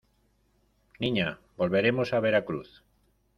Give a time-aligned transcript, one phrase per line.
[1.01, 1.29] niña,
[1.59, 2.69] volveremos a Veracruz.